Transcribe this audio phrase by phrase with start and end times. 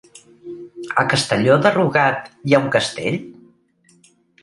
[1.01, 3.25] A Castelló de Rugat hi ha un castell?